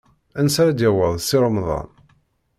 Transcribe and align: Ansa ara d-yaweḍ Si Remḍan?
Ansa 0.39 0.59
ara 0.61 0.77
d-yaweḍ 0.77 1.13
Si 1.19 1.37
Remḍan? 1.43 1.89